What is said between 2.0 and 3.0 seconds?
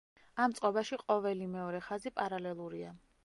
პარალელურია.